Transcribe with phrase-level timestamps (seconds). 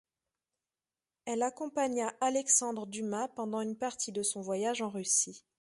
[1.25, 5.45] Elle accompagna Alexandre Dumas pendant une partie de son voyage en Russie.